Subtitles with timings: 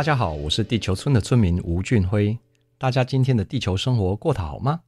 [0.00, 2.38] 大家好，我是地球村的村民吴俊辉。
[2.78, 4.80] 大家今天的地球生活过得好吗？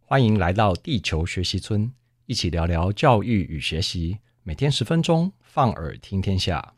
[0.00, 1.92] 欢迎来到地球学习村，
[2.24, 4.16] 一起聊聊教育与学习。
[4.42, 6.72] 每天十分钟，放耳听天下。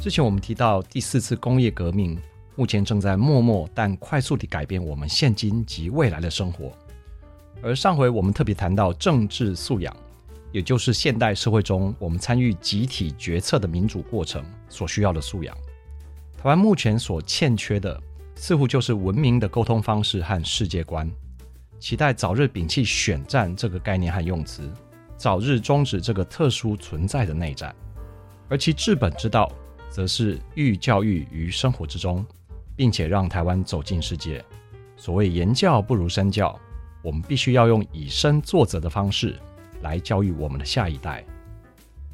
[0.00, 2.16] 之前我们提到第四次工业革命，
[2.54, 6.70] 目前正在默默但快速地改变我们现今及未来的生活。
[7.60, 9.92] 而上回我们特别谈到政治素养。
[10.52, 15.56] 也就是现代社会中，我们参与集体决策的民主过程所需要的素养。
[16.36, 18.00] 台湾目前所欠缺的，
[18.34, 21.10] 似乎就是文明的沟通方式和世界观。
[21.78, 24.70] 期待早日摒弃选战这个概念和用词，
[25.16, 27.74] 早日终止这个特殊存在的内战。
[28.48, 29.50] 而其治本之道，
[29.88, 32.24] 则是寓教育于生活之中，
[32.74, 34.44] 并且让台湾走进世界。
[34.96, 36.58] 所谓言教不如身教，
[37.02, 39.38] 我们必须要用以身作则的方式。
[39.82, 41.24] 来教育我们的下一代。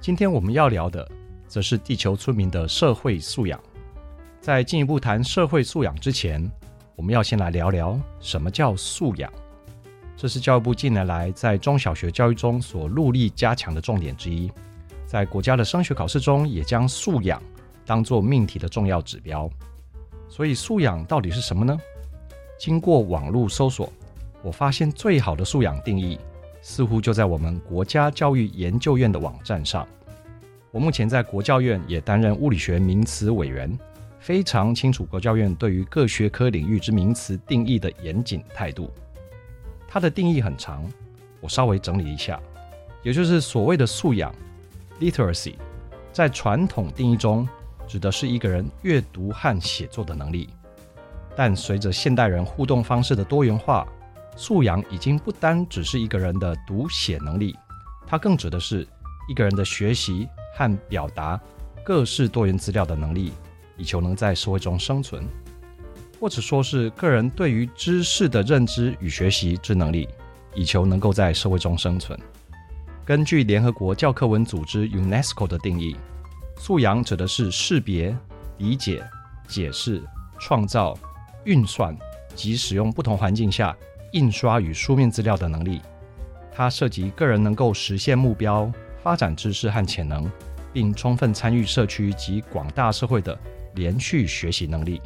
[0.00, 1.08] 今天我们要聊的，
[1.46, 3.60] 则是地球村民的社会素养。
[4.40, 6.50] 在进一步谈社会素养之前，
[6.94, 9.30] 我们要先来聊聊什么叫素养。
[10.16, 14.50] 这是教育部近年来在中小学教育中所努力加强的重点之一。
[15.06, 17.42] 在国家的升学考试中，也将素养
[17.86, 19.48] 当作命题的重要指标。
[20.28, 21.78] 所以，素养到底是什么呢？
[22.58, 23.92] 经过网络搜索，
[24.42, 26.18] 我发现最好的素养定义。
[26.68, 29.88] 似乎就在我们国家教育研究院的网站上。
[30.70, 33.76] 我目前在国教院也担任物理学名词委员，
[34.20, 38.90] 非常清楚国教院对于各学科领域之名词定义的严谨态度。
[39.88, 40.84] 它的定义很长，
[41.40, 42.38] 我稍微整理一下，
[43.02, 44.30] 也就是所谓的素养
[45.00, 45.54] （literacy），
[46.12, 47.48] 在传统定义中
[47.86, 50.50] 指的是一个人阅读和写作的能力，
[51.34, 53.88] 但随着现代人互动方式的多元化。
[54.38, 57.58] 素养已经不单只是一个人的读写能力，
[58.06, 58.86] 它更指的是
[59.28, 61.38] 一个人的学习和表达
[61.84, 63.32] 各式多元资料的能力，
[63.76, 65.24] 以求能在社会中生存，
[66.20, 70.08] 或者说是个人对于知识的认知与学习之能力，
[70.54, 72.16] 以求能够在社会中生存。
[73.04, 75.96] 根据联合国教科文组织 UNESCO 的定义，
[76.56, 78.16] 素养指的是识别、
[78.58, 79.04] 理解、
[79.48, 80.00] 解释、
[80.38, 80.96] 创造、
[81.42, 81.96] 运算
[82.36, 83.76] 及使用不同环境下。
[84.12, 85.80] 印刷与书面资料的能力，
[86.50, 88.70] 它涉及个人能够实现目标、
[89.02, 90.30] 发展知识和潜能，
[90.72, 93.38] 并充分参与社区及广大社会的
[93.74, 95.00] 连续学习能力。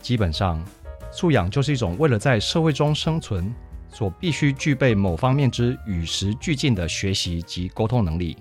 [0.00, 0.62] 基本上，
[1.10, 3.52] 素养就是一种为了在社会中生存
[3.90, 8.36] 所必须具备某方面之与时俱进的学习及沟通能力。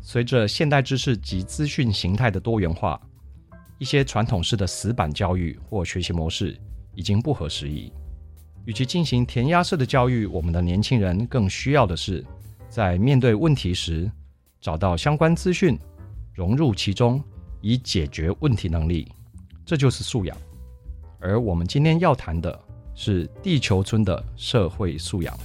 [0.00, 3.00] 随着现代知识及资讯形态的多元化，
[3.78, 6.56] 一些传统式的死板教育或学习模式
[6.94, 7.92] 已经不合时宜。
[8.66, 12.24] 与其进行填鸭式的教育，我们的年轻人更需要的是，
[12.68, 14.10] 在面对问题时，
[14.60, 15.78] 找到相关资讯，
[16.34, 17.22] 融入其中，
[17.60, 19.06] 以解决问题能力。
[19.64, 20.36] 这就是素养。
[21.20, 22.60] 而我们今天要谈的
[22.96, 25.38] 是地球村的社会素养。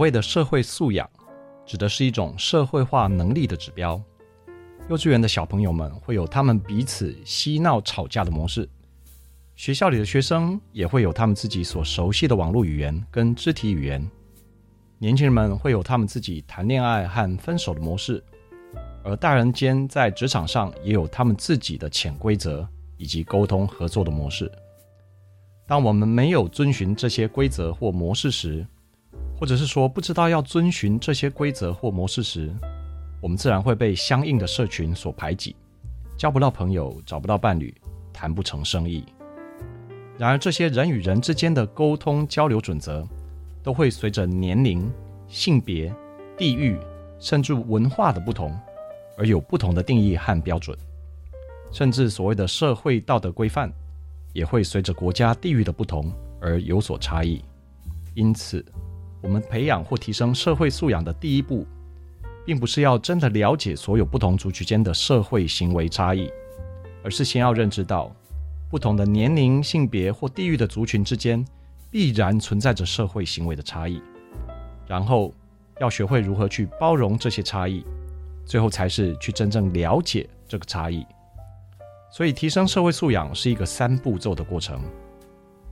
[0.00, 1.06] 所谓的社会素养，
[1.66, 4.02] 指的是一种社会化能力的指标。
[4.88, 8.66] 幼稚园的小朋友们会有他们彼此嬉闹吵架的模式，
[9.56, 14.10] 学校里的学生也会有他们自己所熟悉的网络语言跟肢体语言。
[14.96, 18.24] 年轻人们会有他们自己谈恋爱和分手的模式，
[19.04, 22.66] 而大人间在职场上也有他们自己的潜规则
[22.96, 24.50] 以及沟通合作的模式。
[25.66, 28.66] 当我们没有遵循这些规则或模式时，
[29.40, 32.54] 或者是说不知道要遵循这些规则或模式时，
[33.22, 35.56] 我们自然会被相应的社群所排挤，
[36.18, 37.74] 交不到朋友，找不到伴侣，
[38.12, 39.02] 谈不成生意。
[40.18, 43.02] 然而，这些人与人之间的沟通交流准则，
[43.62, 44.92] 都会随着年龄、
[45.26, 45.90] 性别、
[46.36, 46.78] 地域，
[47.18, 48.54] 甚至文化的不同，
[49.16, 50.76] 而有不同的定义和标准。
[51.72, 53.72] 甚至所谓的社会道德规范，
[54.34, 56.12] 也会随着国家地域的不同
[56.42, 57.42] 而有所差异。
[58.14, 58.62] 因此，
[59.20, 61.66] 我们培养或提升社会素养的第一步，
[62.44, 66.30] 并不是要真的了解所有不同族群间的社会行为差异，
[67.04, 68.10] 而是先要认知到。
[68.70, 71.44] 不同的年龄、性别或地域的族群之间，
[71.90, 74.00] 必然存在着社会行为的差异。
[74.86, 75.34] 然后
[75.80, 77.84] 要学会如何去包容这些差异，
[78.44, 81.04] 最后才是去真正了解这个差异。
[82.12, 84.80] 所以，提升社会素养是一个三步骤的过程。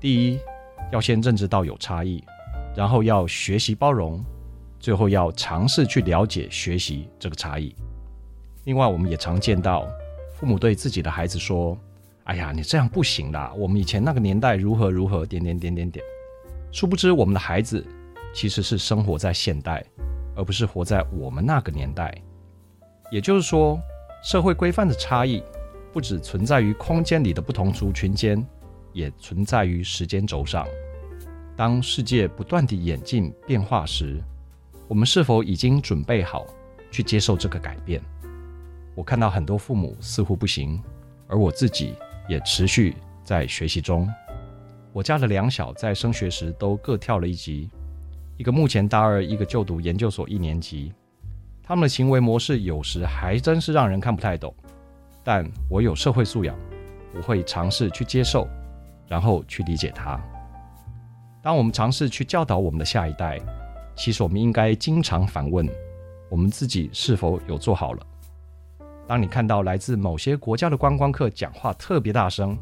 [0.00, 0.40] 第一，
[0.92, 2.22] 要先认知到有差异，
[2.78, 4.24] 然后要学习包容，
[4.78, 7.74] 最后要尝试去了解、学习这个差异。
[8.66, 9.84] 另外，我们也常见到
[10.36, 11.76] 父母对自己的孩子说。
[12.22, 13.52] 哎呀，你这样不行啦！
[13.56, 16.04] 我们以前那个年代如何如何，点点点点点。
[16.70, 17.84] 殊不知，我们的孩子
[18.32, 19.82] 其实是生活在现代，
[20.36, 22.14] 而不是活在我们那个年代。
[23.10, 23.80] 也就是说，
[24.22, 25.42] 社会规范的差异
[25.90, 28.46] 不只存在于空间里的不同族群间，
[28.92, 30.64] 也存在于时间轴上。
[31.58, 34.22] 当世界不断地演进变化时，
[34.86, 36.46] 我们是否已经准备好
[36.88, 38.00] 去接受这个改变？
[38.94, 40.80] 我看到很多父母似乎不行，
[41.26, 41.96] 而我自己。
[42.28, 42.94] 也持续
[43.24, 44.06] 在学习中。
[44.92, 47.70] 我家的两小在升学时都各跳了一级，
[48.36, 50.92] 一个目前大二，一个就读研究所一年级。
[51.62, 54.54] 他们的行为模式有时还真是让人看不太懂，
[55.24, 56.54] 但我有社会素养，
[57.14, 58.46] 我会尝试去接受，
[59.08, 60.20] 然后去理解他。
[61.40, 63.40] 当我们尝试去教导我们的下一代，
[63.94, 65.68] 其实我们应该经常反问：
[66.28, 68.06] 我们自己是否有做好了？
[69.06, 72.58] 当你看到来自某些国家的观光客讲话特别大声，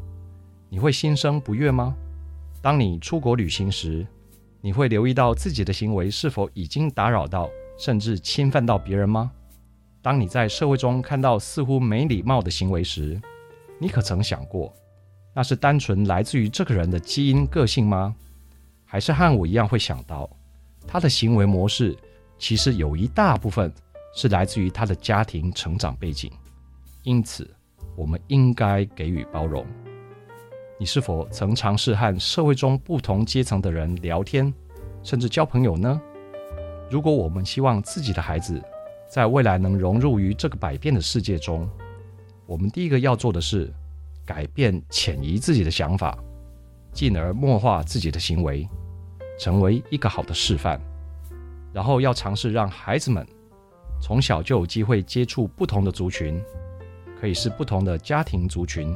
[0.69, 1.95] 你会心生不悦吗？
[2.61, 4.05] 当你出国旅行时，
[4.61, 9.31] 你会留意到自己的行为是否已经打扰到甚至侵犯到别人吗？
[10.01, 13.19] 当你在社会中看到似乎没礼貌的行为时，
[13.79, 14.73] 你可曾想过，
[15.33, 18.15] 那是单纯来自于这个人的基因个性吗？
[18.89, 20.29] 还是和我一样会想到，
[20.87, 21.95] 他的行为模式
[22.39, 23.71] 其实有一大部分，
[24.15, 26.31] 是来自于他的家庭成长背景，
[27.03, 27.47] 因此
[27.97, 29.65] 我们应该给予包容。
[30.79, 34.53] 你是否曾尝试和社会中不同阶层的人聊天，
[35.03, 36.01] 甚至交朋友呢？
[36.89, 38.61] 如果我们希望自己的孩子
[39.09, 41.69] 在未来能融入于这个百变的世界中，
[42.45, 43.73] 我们第一个要做的是
[44.25, 46.17] 改变潜移自己的想法，
[46.91, 48.67] 进而默化自己的行为，
[49.39, 50.81] 成为一个好的示范。
[51.73, 53.25] 然后要尝试让孩子们。
[53.99, 56.39] 从小就有机会接触不同的族群，
[57.19, 58.95] 可以是不同的家庭族群、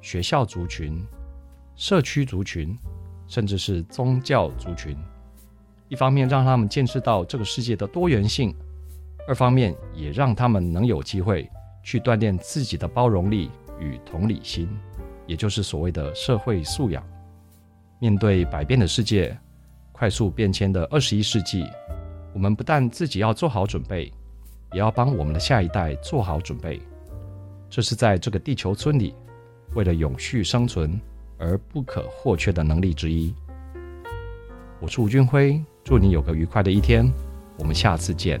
[0.00, 1.00] 学校族群、
[1.76, 2.76] 社区族群，
[3.28, 4.96] 甚至是宗教族群。
[5.88, 8.52] 一方面让他们见识到这个世界的多元性，
[9.28, 11.48] 二方面也让他们能有机会
[11.84, 14.68] 去锻炼自己的包容力与同理心，
[15.28, 17.00] 也就是所谓的社会素养。
[18.00, 19.38] 面对百变的世界，
[19.92, 21.64] 快速变迁的二十一世纪。
[22.32, 24.12] 我们不但自己要做好准备，
[24.72, 26.80] 也要帮我们的下一代做好准备。
[27.68, 29.14] 这是在这个地球村里，
[29.74, 31.00] 为了永续生存
[31.36, 33.34] 而不可或缺的能力之一。
[34.80, 37.10] 我是吴俊辉，祝你有个愉快的一天，
[37.58, 38.40] 我们下次见。